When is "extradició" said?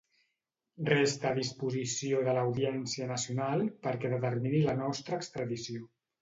5.21-5.87